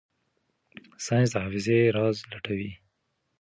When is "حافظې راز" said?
1.43-2.17